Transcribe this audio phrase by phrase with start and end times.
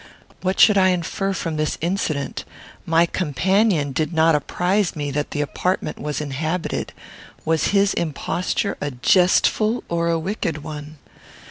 [0.41, 2.43] What should I infer from this incident?
[2.87, 6.91] My companion did not apprize me that the apartment was inhabited.
[7.45, 10.97] Was his imposture a jestful or a wicked one?